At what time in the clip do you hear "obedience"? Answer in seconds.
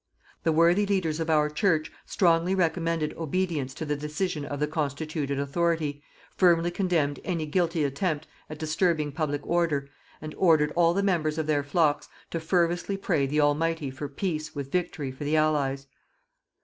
3.15-3.71